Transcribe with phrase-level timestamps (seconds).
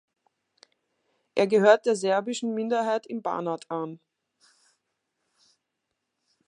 [1.35, 3.99] Er gehört der serbischen Minderheit im Banat an.